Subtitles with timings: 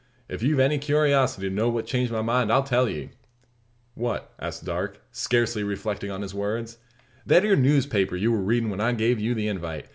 [0.27, 3.11] If you've any curiosity to know what changed my mind, I'll tell ye."
[3.93, 6.79] "What?" asks Darke, scarcely reflecting on his words.
[7.23, 9.85] "That ere newspaper you war readin' when I gave you the invite.